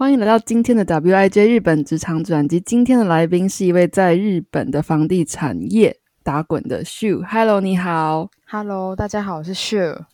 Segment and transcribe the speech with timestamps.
[0.00, 2.58] 欢迎来到今天的 WIJ 日本职场转机。
[2.58, 7.22] 今天的来宾是一位在日本的房地产业打滚的 Shu。
[7.22, 8.30] Hello，你好。
[8.48, 10.06] Hello，大家好，我是 Shu。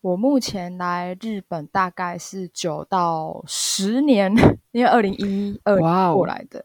[0.00, 4.34] 我目前来日本大概是九到十年，
[4.72, 5.76] 因为二零一二
[6.14, 6.64] 过来的。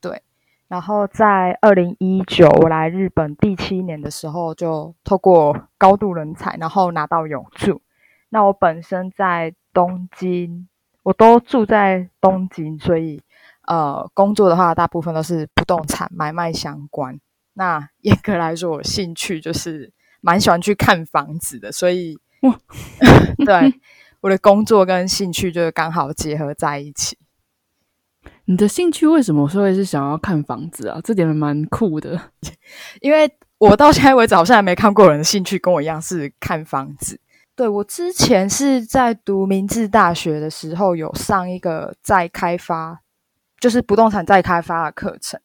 [0.00, 0.22] 对，
[0.68, 7.82] 然后在二零一九我来日本第七年的时候，就透过高度人才，然后拿到永住。
[8.30, 10.66] 那我本身在东京，
[11.06, 13.22] 我都住在东京，所以
[13.68, 17.16] 呃，工作的话大部分都是不动产买卖相关。
[17.52, 22.58] 那 严格来说，我兴趣就是蛮喜欢去看房子的，所以哇
[23.46, 23.72] 对
[24.20, 27.16] 我的工作跟兴趣就是刚好结合在一起。
[28.46, 31.00] 你的兴趣为什么会是想要看房子啊？
[31.04, 32.20] 这点蛮酷的。
[33.00, 37.20] 因为我到现在为止好像还没看过有人的兴趣跟我一样是看房子。
[37.56, 43.00] 对我之前是在读明治大学的时候，有上一个再开发，
[43.58, 45.40] 就是不动产再开发的课程，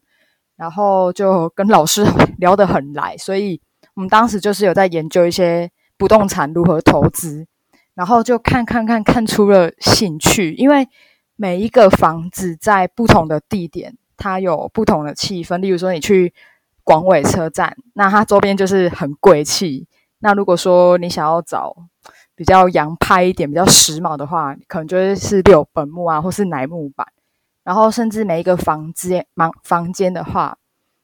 [0.57, 2.05] 然后就跟老师
[2.37, 3.61] 聊得很来，所以
[3.95, 7.47] 我们当时就是有在研究一些不动产如何投资，
[7.93, 10.89] 然后就看看看看出了兴趣，因为
[11.37, 15.59] 每一个房子在不同的地点，它有不同的气氛。
[15.59, 16.33] 例如说，你去
[16.83, 19.87] 广尾车站，那它周边就是很贵气。
[20.21, 21.75] 那如果说你想要找
[22.35, 27.05] 比较洋派一点、比较时髦的话，可能就会是六本木啊，或是乃木坂。
[27.63, 30.57] 然后甚至每一个房间、房房间的话，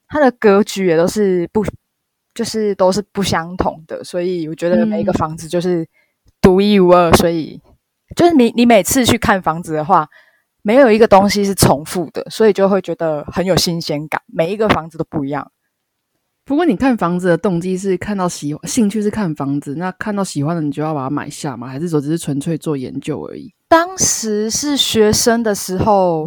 [0.08, 1.64] 它的格局也都是不，
[2.34, 4.04] 就是都是不相同的。
[4.04, 5.88] 所以我觉得每一个嗯房子就是
[6.42, 7.12] 独一无二。
[7.14, 7.62] 所以
[8.16, 10.08] 就是你你每次去看房子的话，
[10.64, 14.22] 没有一个东西是重复的，所以就会觉得很有新鲜感。
[14.26, 15.52] 每一个房子都不一样。
[16.48, 21.68] 不过你看房子的动机是看到喜兴趣是看房子，那看到喜欢的你就要把它买下吗？
[21.68, 23.54] 还是说只是纯粹做研究而已？
[23.68, 26.26] 当时是学生的时候，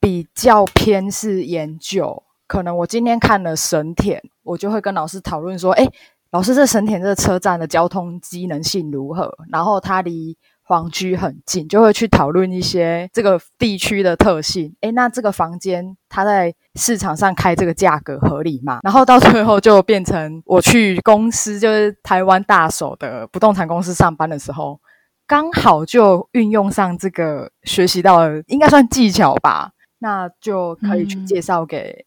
[0.00, 2.20] 比较偏是研究。
[2.48, 5.86] 可能我今天看了神田，我就会跟老师讨论说：“哎，
[6.32, 9.32] 老师，这神田这个车站的交通机能性如何？
[9.52, 10.36] 然后它离
[10.70, 14.72] 皇居很近，就会去讨论一些这个地区的特性。
[14.80, 18.78] 哎，那这个房间它在市场上开这个价格合理吗？
[18.84, 24.80] 然后到最后就变成我去公司，就是台湾大手的不动产公司上班的时候。”
[25.26, 29.70] 刚好就运用上这个学习到的，应该算技巧吧，
[30.00, 32.04] 那就可以去嗯介绍给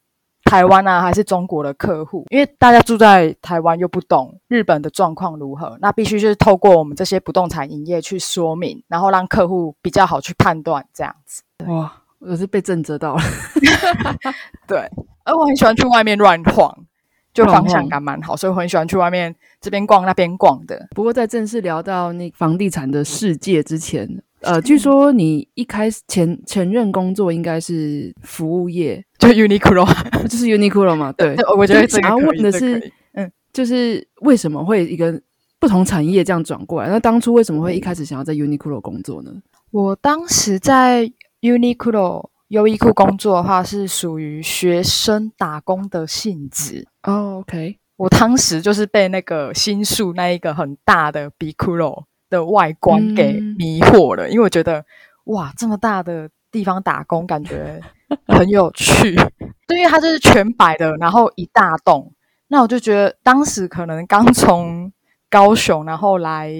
[0.53, 11.41] 台湾啊，还是中国的客户， 因为大家住在台湾又不懂日本的状况如何，那必须就是透过我们这些不动产营业去说明，然后让客户比较好去判断这样子。
[11.65, 13.21] 哇，我是被震折到了。
[14.67, 14.87] 对，
[15.23, 16.85] 而我很喜欢去外面乱晃，
[17.33, 20.87] 就方向感蛮好，所以我很喜欢去外面这边逛那边逛的。
[20.91, 29.85] 不过在正式聊到那房地产的世界之前，呃，据说你一开始前前任工作应该是服务业， 就 Uniqlo，
[30.27, 31.11] 就是 Uniqlo 嘛？
[31.13, 35.19] 对， 我觉得这个想要问的是嗯，就是为什么会一个
[35.59, 36.89] 不同产业这样转过来？
[36.89, 39.31] 那当初为什么会一开始想要在 Uniqlo 工作呢？
[39.71, 41.11] 我当时在
[41.41, 46.85] Uniqlo 优衣库工作的话，是属于学生打工的性质。
[47.03, 52.03] 哦，OK，我当时就是被那个新宿那一个很大的 Bikulo
[52.33, 54.83] 的外观给嗯迷惑了，因为我觉得
[55.25, 57.79] 哇，这么大的地方打工，感觉
[58.27, 59.15] 很有趣。
[59.67, 62.11] 对，因为它就是全白的，然后一大栋。
[62.47, 64.91] 那我就觉得当时可能刚从
[65.29, 66.51] 高雄，然后来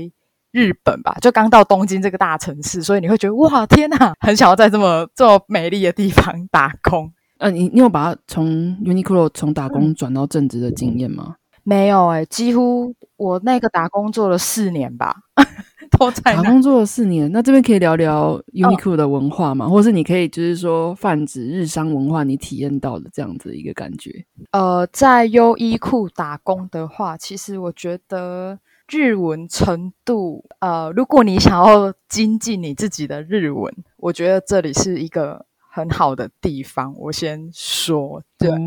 [0.51, 7.11] 日本吧，就刚到东京这个大城市，所以你会觉得哇，天哪，很想要在这么这么美丽的地方打工。
[7.39, 8.45] 呃，你你有把它从
[8.85, 11.35] Uniqlo 从打嗯工转到正职的经验吗？
[11.63, 15.15] 没有诶、几乎我那个打工做了四年吧，
[15.97, 16.33] 都在。
[16.35, 19.67] 打工做了四年，那这边可以聊聊 Uniqlo 的文化吗？
[19.67, 24.25] 或是你可以就是说泛指日商文化，你体验到的这样子一个感觉？
[24.51, 36.93] 呃，在优衣库打工的话，其实我觉得日文程度，呃，如果你想要精进你自己的日文，我觉得这里是一个很好的地方。
[36.97, 38.57] 我先说，对，哦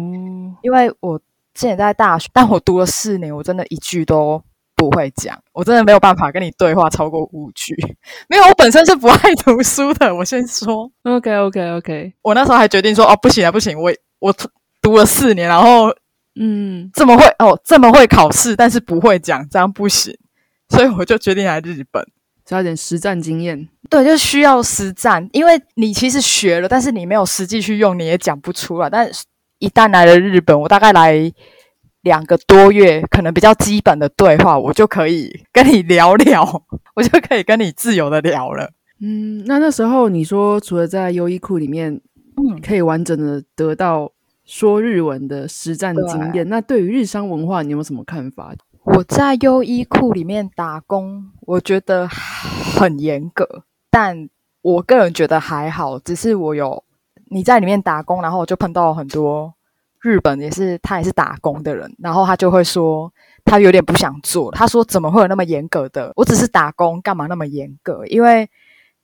[0.63, 1.21] 因为我
[1.57, 4.41] 之前在大学， 但我读了四年，我真的一句都
[4.77, 7.75] 不会讲，我真的没有办法跟你对话超过五句。
[8.29, 10.15] 没有，我本身是不爱读书的。
[10.15, 12.13] 我先说，OK OK OK。
[12.23, 14.35] 我那时候还决定说，哦，不行啊，不行，我我
[14.83, 15.89] 读了四年，然后
[16.39, 20.15] 嗯，这么会哦，这么会考试，但是不会讲，这样不行。
[20.69, 22.07] 所以我就决定来日本，
[22.45, 23.69] 加点实战经验。
[23.89, 28.91] 对，就需要实战，因为你其实学了，但是你没有实际去用，你也讲不出来。
[28.91, 29.09] 但
[29.59, 31.33] 一旦来了日本，我大概来。
[32.03, 36.63] 两个多月，可能比较基本的对话，我就可以跟你聊聊，
[36.95, 38.71] 我就可以跟你自由的聊了。
[39.01, 42.01] 嗯，那那时候你说，除了在优衣库里面，
[42.37, 44.13] 嗯，可以完整的得到
[44.45, 48.55] 说日文的实战经验，那对于日商文化，你有没有什么看法？
[48.85, 54.29] 我在优衣库里面打工，我觉得很严格，但
[54.63, 56.85] 我个人觉得还好，只是我有
[57.27, 59.53] 你在里面打工，然后我就碰到很多。
[60.01, 63.13] 日本也是，他也是打工的人，然后他就会说，
[63.45, 64.53] 他有点不想做。
[64.53, 66.13] 他说：“怎么会有那么严格的？
[66.15, 68.07] 我只是打工，干嘛那么严格？
[68.07, 68.49] 因为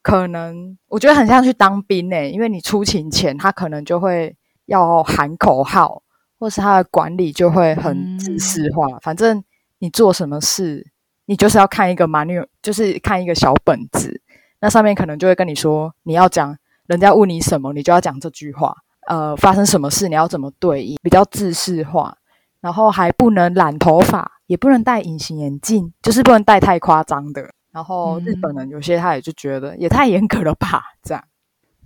[0.00, 4.36] 可能我觉得很像去当兵诶，因为你出勤前，他可能就会
[4.66, 6.02] 要喊口号，
[6.38, 8.86] 或是他的管理就会很自式化。
[9.00, 9.42] 反正
[9.78, 10.86] 你做什么事，
[11.25, 14.20] 你就是要看一个 menu，就是看一个小本子，
[14.60, 16.56] 那上面可能就会跟你说，你要讲，
[16.92, 18.74] 人家问你什么，你就要讲这句话。”
[19.08, 20.96] 呃，发生什么事你要怎么对应？
[21.02, 22.16] 比较自式化，
[22.60, 27.44] 然后还不能染头发，也不能戴隐形眼镜，就是不能戴太夸张的。
[27.72, 31.24] 然后日本人有些他也就觉得也太严格了吧，这样。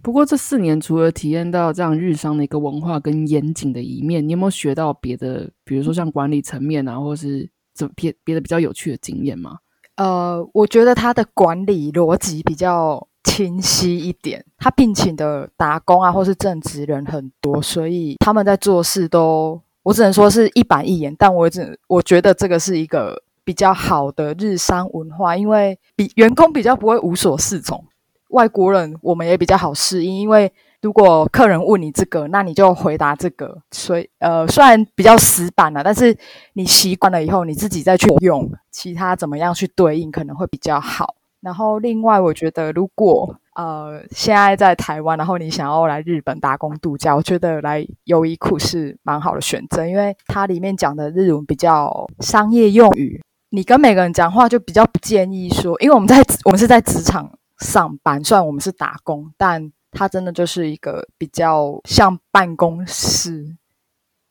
[0.03, 5.51] 不过这四年除了体验到这样日商的一个文化跟严谨的一面，你有没有学到别的？
[5.65, 9.57] 比如说像管理层面啊，或是怎别别的比较有趣的经验吗？
[9.97, 13.09] 呃，我觉得他的管理逻辑比较。
[13.27, 21.15] 清晰一点，他聘请的打工啊，或是正职人很多，所以他们在做事都，我只能说是一板一眼。
[21.19, 27.85] 但我只我觉得这个是一个比较好的日商文化，因为比员工比较不会无所适从。
[28.29, 30.51] 外国人我们也比较好适应，因为
[30.81, 33.61] 如果客人问你这个，那你就回答这个。
[33.73, 36.17] 所以呃，虽然比较死板了，但是
[36.53, 41.16] 你习惯了以后，你自己再去用其他怎么样去对应，可能会比较好。
[41.47, 63.55] 然后，另外，我觉得如果呃现在在台湾，然后你想要来日本打工度假，我觉得来优衣库是蛮好的选择，因为它里面讲的日文比较商业用语，你跟每个人讲话就比较不建议说，因为我们在我们是在职场上班，虽然我们是打工，但它真的就是一个比较像办公室，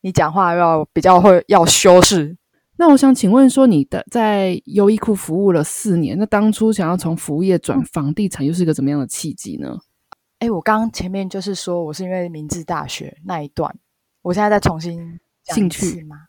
[0.02, 2.36] 你讲话要比较会要修饰。
[2.78, 9.78] 那我想请问说，你的在优衣库服务了四年，那当初想要从服务业转房地产，又是一个怎么样的契机呢？
[10.40, 13.74] 哎，我刚刚前面就是说我是因为明治大学那一段，
[14.22, 16.28] 我现在再重新兴趣吗？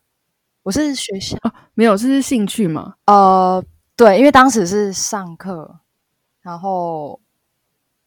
[0.63, 2.95] 我是学校哦，没有，这是兴趣吗？
[3.07, 3.65] 呃，
[3.97, 5.81] 对，因为当时是上课，
[6.43, 7.21] 然后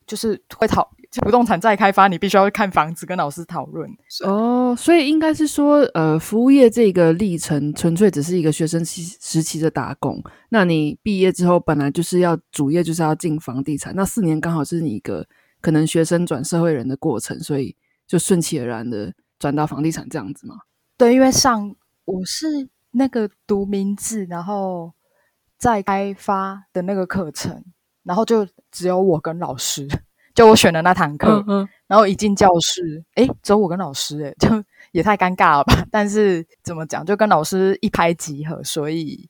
[0.05, 0.89] 就是会讨。
[1.21, 3.89] 不动产再开发，你必须要看房子，跟老师讨论。
[4.23, 10.21] 哦，所以应该是说，呃，服务业这个历程纯粹只是一个学生期时期的打工。
[10.49, 13.95] 那你毕业之后，本来就是要主业就是要进房地产。
[13.95, 15.25] 那四年刚好是你一个
[15.61, 17.75] 可能学生转社会人的过程，所以
[18.05, 20.55] 就顺其而然的转到房地产这样子嘛？
[20.95, 21.75] 对，因为上
[22.05, 24.93] 我是那个读名字，然后
[25.57, 27.63] 再开发的那个课程，
[28.03, 29.87] 然后就只有我跟老师。
[30.39, 31.43] 就我选的那堂课，
[31.85, 35.85] 然后一进教室，哎，只有我跟老师，哎， 就也太尴尬了吧？
[35.91, 39.27] 但是怎么讲，就跟老师一拍即合，所以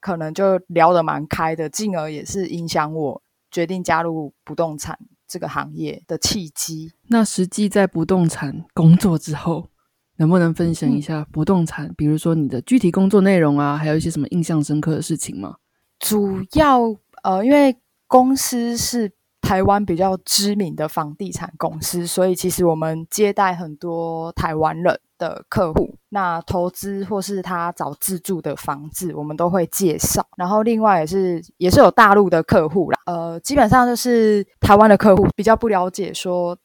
[0.00, 4.98] 可能就聊得蛮开的，进而也是影响我决定加入不动产
[5.28, 6.90] 这个行业的契机。
[7.08, 9.68] 那实际在不动产工作之后，
[10.16, 15.56] 能不能分享一下不动产，比如说你的具体工作内容啊，还有一些什么印象深刻的事情吗？
[15.98, 16.80] 主要
[17.22, 19.12] 呃，因为公司是。
[19.42, 25.98] 台湾比较知名的房地产公司，所以其实我们接待很多台湾人的客户。
[26.08, 30.26] 那投资或是他找自住的房子，我们都会介绍。
[30.36, 36.56] 然后另外也是也是有大陆的客户啦，呃，基本上就是台湾的客户比较不了解说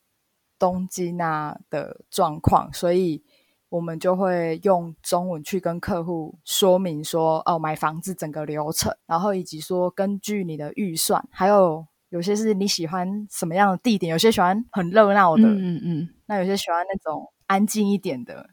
[0.60, 3.24] 东京啊的状况，所以
[3.70, 11.88] 我们就会用中文去跟客户说明说哦，买房子整个流程，然后以及说根据你的预算还有。
[12.10, 18.50] 有些是你喜欢什么样的地点，有些喜欢很热闹的，嗯嗯，那有些喜欢那种安静一点的，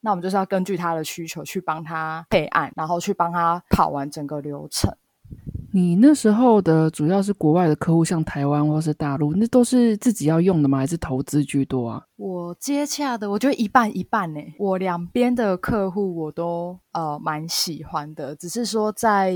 [0.00, 4.92] 那我们就是要根据他的需求去帮他备案，然后去帮他跑完整个流程。
[5.74, 10.76] 你那时候的主要是国外的客户，像台湾或是大陆，那都是自己要用的吗？
[10.76, 12.02] 还是投资居多啊？
[12.16, 14.40] 我接洽的，我觉得一半一半呢。
[14.58, 19.32] 我两边的客户我都呃蛮喜欢的，只是说在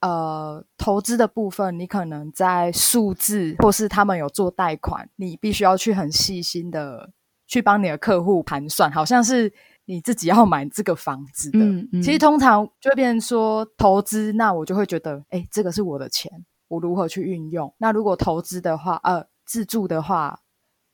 [0.00, 7.10] 呃投资的部分，你可能在数字或是他们有做贷款，你必须要去很细心的
[7.46, 9.52] 去帮你的客户盘算，好像是。
[9.90, 11.58] 你自己要买这个房子的，
[12.02, 16.30] 其实通常就会变成说投资，那我就会觉得，哎，这个是我的钱，
[16.68, 17.74] 我如何去运用？
[17.78, 20.40] 那如果投资的话，呃，自住的话，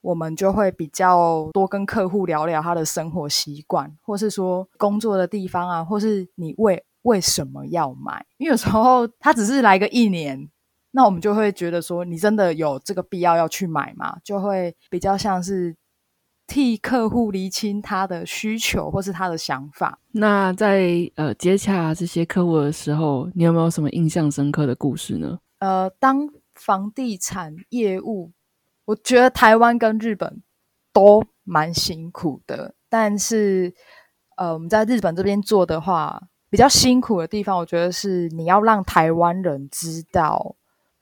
[0.00, 8.26] 我们就会比较多跟客户聊聊他的生活习惯，或是说工作的地方啊，或是你为为什么要买？
[8.36, 10.50] 因为有时候他只是来个一年，
[10.90, 14.18] 那我们就会觉得说，你真的有这个必要要去买吗？
[14.22, 15.74] 就会比较像是。
[16.46, 19.98] 替客户厘清他的需求或是他的想法。
[20.12, 25.38] 那在呃接洽这些客户的时候，你有没有什么印象深刻的故事呢？
[25.60, 28.32] 呃，当房地产业务，
[28.84, 30.42] 我觉得台湾跟日本
[30.92, 32.74] 都蛮辛苦的。
[32.90, 33.72] 但是，
[34.36, 40.54] 呃，我们在日本这边做的话，比较辛苦的地方，我觉得是你要让台湾人知道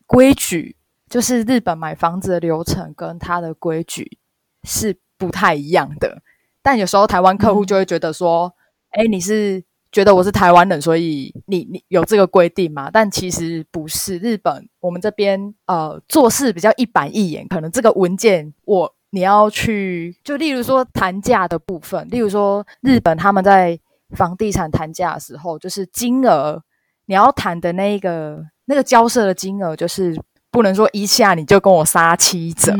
[0.06, 0.76] 规矩，
[1.10, 4.16] 就是日本买房子的流程跟他的规矩
[4.64, 4.96] 是。
[5.18, 6.20] 不太一样的，
[6.64, 8.52] 但有时候台湾客户就会觉得说
[8.90, 23.78] ：“哎，你是觉得我是台湾人，所以你你有这个规定吗？”但其实不是，日本我们这边呃做事比较一板一眼，可能这个文件我你要去，就例如说谈价的部分，例如说日本他们在
[24.16, 26.62] 房地产谈价的时候，就是金额
[27.06, 32.74] 你要谈的那个那个交涉的金额，就是不能说一下你就跟我杀七折。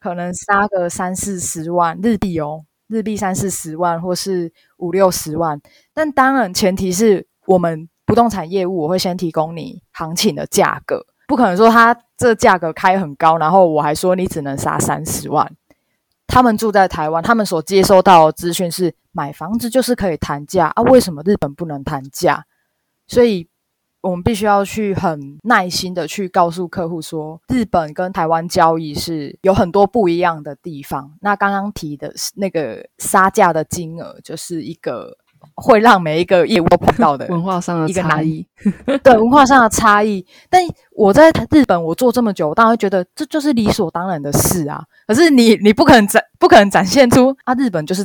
[0.00, 5.60] 可能杀个三四十万日币哦，日币三四十万或是五六十万，
[5.94, 15.48] 但当然前提是我们不动产业务，我会先提供你行情的价格，不可能说他这价格开很高，然后我还说你只能杀三十万。
[16.32, 22.44] 他们住在台湾，他们所接收到的资讯是买房子就是可以谈价啊，为什么日本不能谈价？
[23.06, 23.48] 所以。
[24.02, 31.16] 我们必须要去很耐心的去告诉客户说，日本跟台湾交易是有很多不一样的地方。
[31.20, 35.16] 那刚刚提的那个杀价的金额，就是一个
[35.62, 38.46] 会让每一个业务都碰到的 文化上的一个差异。
[39.02, 44.82] 对文化上的差异，但我在日本我做这么久，我当然觉得这就是理所当然的事啊。
[45.06, 48.04] 可是你你不可能展不可能展现出啊，日本就是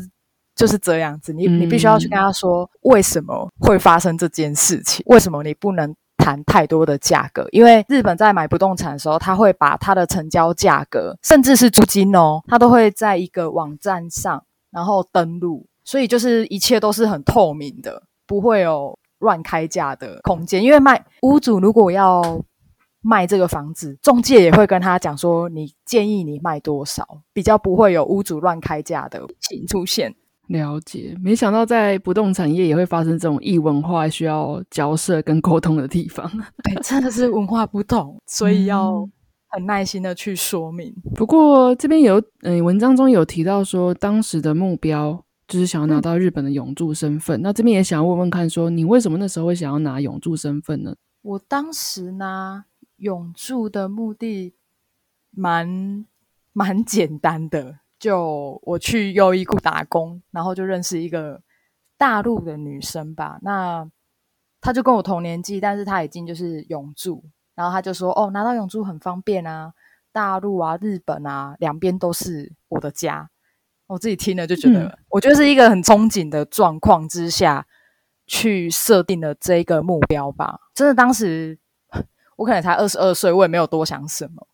[0.55, 1.33] 就是这样子。
[1.33, 5.95] 你你必须要去跟他说为什么会发生这件事情，为什么你不能。
[6.19, 20.61] 谈太多的价格，因为日本在买不动产的时候，他会把他的成交价格，甚至是租金哦，他都会在一个网站上，然后登录，所以就是一切都是很透明的，不会有乱开价的空间。
[20.61, 22.21] 因为卖屋主如果要
[23.01, 30.13] 卖这个房子，中介也会跟他讲说，你建议你卖多少，比较不会有屋主乱开价的情出现。
[30.49, 36.29] 了解，没想到在不动产业也会发生这种异文化需要交涉跟沟通的地方。
[36.63, 39.07] 对，真的是文化不同，所以要
[39.51, 40.93] 很耐心的去说明。
[41.15, 47.41] 不过这边有，嗯，文章中有提到说，当时的目标就是想要拿到日本的永住身份。
[47.41, 50.95] 那这边也想要问问看，说你为什么那时候会想要拿永住身份呢？
[51.21, 52.65] 我当时拿
[52.97, 54.53] 永住的目的
[55.31, 56.05] 蛮
[56.53, 57.79] 蛮简单的。
[57.99, 61.41] 就我去优衣库打工，然后就认识一个
[61.97, 63.39] 大陆的女生吧。
[63.41, 63.89] 那
[64.61, 67.23] 她就跟我同年纪，但是她已经就是永住。
[67.55, 69.73] 然后她就说：“哦，拿到永住很方便啊，
[70.11, 73.31] 大陆啊、日本啊，两边都是我的家。”
[73.87, 77.65] 我自己听了就觉得，我觉得是一个很憧憬的状况之下
[78.25, 80.59] 去设定的这个目标吧。
[80.73, 81.57] 真的，当时
[82.35, 84.47] 我可能才二十二岁，我也没有多想什么，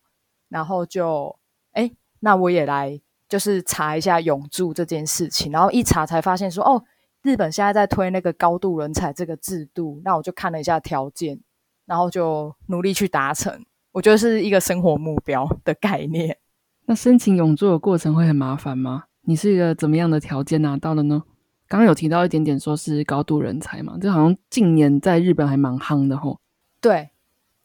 [0.48, 1.38] 然后就
[1.72, 3.00] 哎，那我也来。
[3.26, 6.84] 就是查一下永住这件事情，然后一查才发现说，哦，
[7.22, 11.40] 日本现在在推那个高度人才这个制度，那我就看了一下条件，
[11.86, 13.64] 然后就努力去达成。
[13.92, 16.36] 我觉得是一个生活目标的概念。
[16.86, 19.04] 那申请永住的过程会很麻烦吗？
[19.24, 21.22] 你是一个怎么样的条件拿到的呢？
[21.66, 26.38] 刚刚有提到一点点，说是高度人才嘛，这好像近年在日本还蛮夯的吼。
[26.80, 27.10] 对，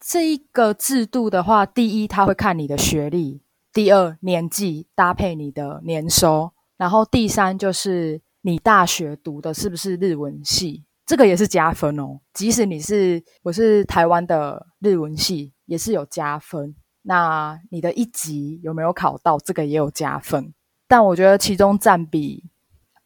[0.00, 3.42] 这一个制度的话，第一他会看你的学历。
[3.72, 12.18] 第二，年纪搭配你的年收，然后第三就是你大学读的是不是日文系，这个也是加分哦。
[12.32, 16.74] 即使你是我是台湾的日文系，也是有加分。
[17.02, 20.52] 那你的一级有没有考到，这个也有加分。
[20.90, 22.44] 但我觉得其中占比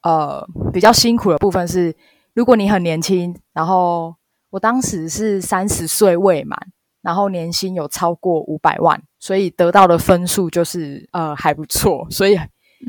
[0.02, 1.94] 呃比较辛苦的部分是，
[2.32, 4.16] 如果你很年轻，然后。
[4.54, 6.56] 我当时是三十岁未满，
[7.02, 12.38] 然后年薪有超过五百万，所以得到的分数就是呃还不错，所以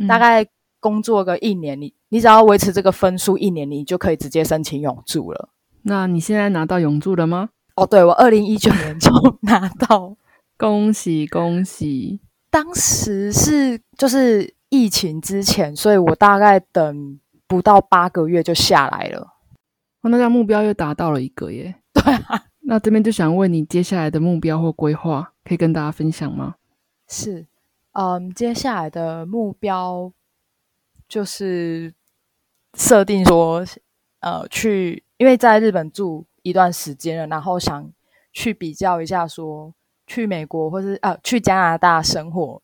[0.08, 0.46] 大概
[0.80, 5.50] 工作个一年，你你只要维持这个分数一年，你就可以直接申请永住了。
[5.82, 7.50] 那你现在拿到永住了吗？
[7.76, 9.10] 哦，对，我二零一九年就
[9.42, 10.16] 拿到，
[10.60, 12.20] 恭喜恭喜！
[12.52, 19.22] 当时是就是疫情之前，所以我大概等不到八个月就下来了。
[20.02, 21.76] 哦，那这样目标又达到了一个耶。
[21.94, 26.56] 对啊，那这边就想问你接下来的目标或规划，可以跟大家分享吗？
[27.08, 27.46] 是，
[27.94, 30.12] 嗯，接下来的目标
[31.08, 31.94] 就是
[32.74, 33.64] 设定说，
[34.20, 37.90] 呃，去，因为在日本住一段时间了，然后想
[38.34, 39.74] 去比较一下说。
[40.08, 42.62] 去美国或是呃去加拿大生活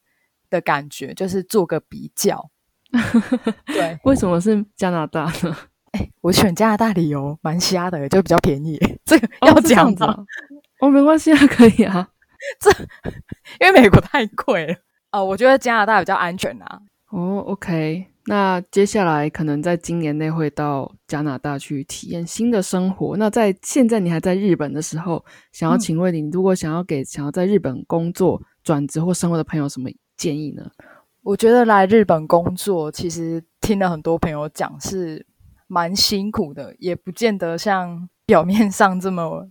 [0.51, 2.51] 的感觉，就是做个比较。
[3.65, 5.57] 对，为什么是加拿大呢？
[5.93, 8.77] 哎，我选加拿大理由蛮瞎的，就比较便宜。
[9.03, 10.25] 这个要讲吗？
[10.79, 12.07] 哦，没关系啊，可以啊。
[12.59, 12.69] 这
[13.59, 14.75] 因为美国太贵了
[15.11, 16.81] 哦，我觉得加拿大比较安全啊。
[17.11, 18.07] 哦，OK。
[18.25, 23.17] 那接下来可能在今年内会到加拿大去体验新的生活。
[23.17, 29.89] 那在现在你还在日本的时候，想要请问你，如果想要给想要在日本工作、转职或生活的朋友什么
[30.21, 30.69] 建议呢？
[31.23, 35.25] 我觉得来日本工作，其实听了很多朋友讲是
[35.65, 39.49] 蛮辛苦的，也不见得像表面上这么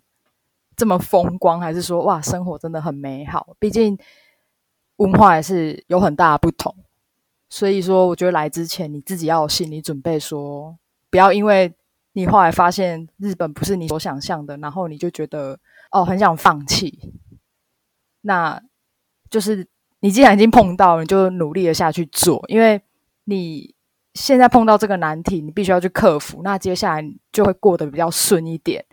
[0.77, 3.57] 这么风光，还是说哇，生活真的很美好。
[3.59, 3.99] 毕竟
[4.97, 6.73] 文化还是有很大不同。
[7.49, 10.79] 所以说，我觉得来之前你自己要有心理准备，说
[11.11, 11.75] 不要因为
[12.12, 15.59] 你后来发现日本不是你所想象的，然后你就觉得
[15.91, 17.12] 哦很想放弃。
[18.21, 18.62] 那
[19.29, 19.67] 就是
[20.00, 22.80] 你既然已经碰到，你就努力的下去做，因为
[23.25, 23.75] 你
[24.14, 26.40] 现在碰到这个难题，你必须要去克服。
[26.42, 28.85] 那接下来就会过得比较顺一点。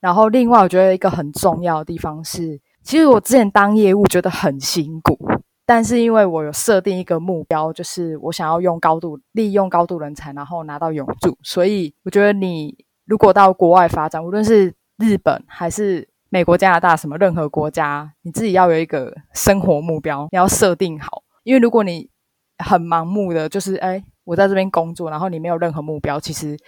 [0.00, 5.18] 然后另外，我觉得一个很重要的地方是，其实我之前当业务觉得很辛苦。
[5.64, 11.36] 但是因为我有设定一个目标，就是我想要用高度利用高度人才，然后拿到永住。
[11.42, 12.74] 所以我觉得你
[13.04, 21.22] 如果到国外发展，无论是日本还是美国、加拿大什么任何国家，你自己要有一个生活目标，你要设定好。
[21.42, 22.10] 因为如果你
[22.58, 26.58] 很盲目的，就是哎，我在这边工作，然后你没有任何目标，其实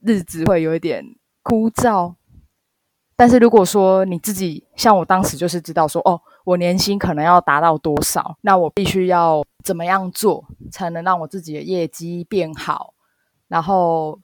[0.00, 1.04] 日子会有一点
[1.42, 2.14] 枯燥。
[3.14, 6.20] 但是如果说你自己像我当时就是知道说哦。
[6.44, 8.36] 我年薪可能要达到多少？
[8.40, 12.94] 那我必须要怎么样做才能让我自己的业绩变好，
[13.46, 14.18] 然后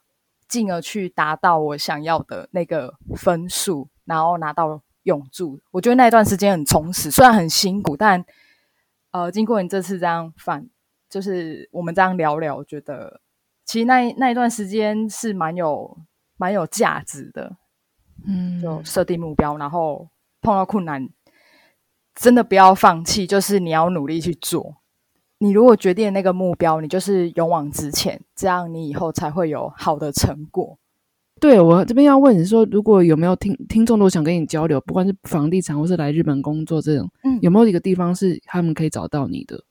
[0.48, 5.60] 进而去达到我想要的那个分数，然后拿到永住。
[5.70, 8.24] 我觉得那一段时间很充实，虽然很辛苦，但
[9.12, 10.68] 呃，经过你这次这样反，
[11.08, 13.20] 就是我们这样聊聊，我觉得
[13.64, 15.98] 其实那那一段时间是蛮有
[16.36, 17.56] 蛮有价值的。
[18.26, 20.08] 嗯，就设定目标，然后
[20.40, 21.08] 碰到困难。
[22.14, 24.78] 真的不要放弃，就是你要努力去做。
[25.38, 30.76] 你如果决定那个目标，你就是勇往直前，这样你以后才会有好的成果。
[31.40, 39.64] 对我这边要问你说，如果有没有听听众都想跟你交流，不管是房地产或是来日本工作这种，嗯，有没有一个地方是他们可以找到你的？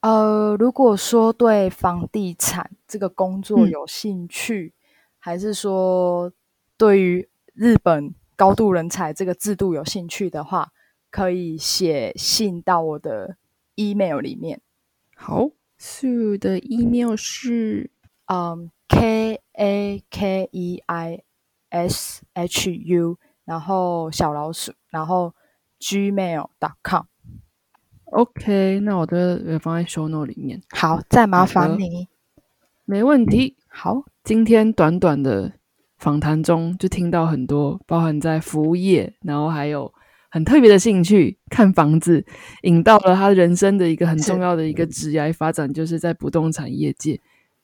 [0.00, 4.72] 呃，如果说对房地产这个工作有兴趣，
[5.18, 6.32] 还是说
[6.76, 10.70] 对于日本高度人才这个制度有兴趣的话。
[11.10, 13.38] 可以写信到我的
[13.76, 14.60] email 里面。
[15.16, 15.48] 好
[15.80, 17.90] ，Sue 的 email 是
[18.26, 21.22] 嗯 k a k e i
[21.70, 25.34] s h u，然后小老鼠，然后
[25.80, 27.04] gmail.com。
[28.06, 30.60] OK，那我的也放在 show note 里面。
[30.70, 32.08] 好，再麻烦你。
[32.84, 33.56] 没问题。
[33.68, 35.52] 好，今天短短的
[35.98, 39.92] 访谈中，就听到很多包含在服务业，然后还有。
[40.30, 42.22] 很特别的兴趣，看房子，
[42.60, 47.18] 引到了他人生的一个很重要的一个职业发展，就是在不动产业界。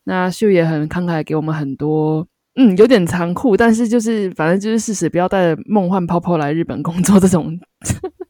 [0.04, 7.58] 那秀也很慷慨给我们很多，嗯，有点残酷，但是就是反正就是事实，不要带着梦幻泡泡来日本工作 这种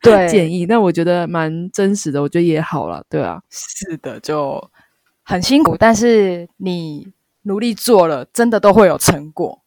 [0.00, 0.66] 对建议。
[0.66, 4.70] 那我觉得蛮真实的，我觉得也好了，对啊，是的，就
[5.22, 7.08] 很辛苦，但是你
[7.42, 9.62] 努力做了，真的都会有成果。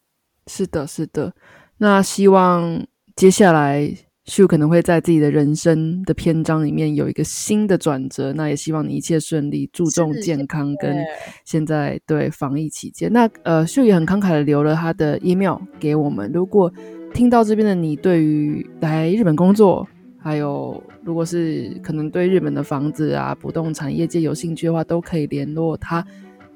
[0.48, 1.34] 是的，是的。
[1.78, 3.96] 那希望接下来。
[4.28, 10.98] 秀可能会在自己的人生的篇章里面有一个新的转折，那也希望你一切顺利，注重健康跟
[11.46, 13.12] 现在对防疫期间。
[13.12, 16.30] 那呃，秀也很慷慨的留了他的 email 给我们。
[16.34, 16.72] 如果
[17.14, 19.88] 听到这边的你对于来日本工作，
[20.20, 26.06] 还有如果是可能对日本的房子啊、不动产业界有兴趣的话，都可以联络他。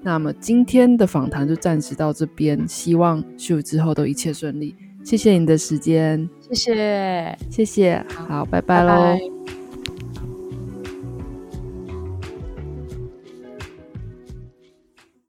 [0.02, 4.76] 那么今天的访谈就暂时到这边，希望秀之后都一切顺利。
[5.04, 9.18] 谢谢你的时间，谢谢，谢谢，好，拜拜拜喽。
[9.46, 9.61] 拜。